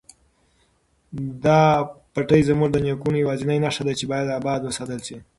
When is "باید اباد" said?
4.11-4.59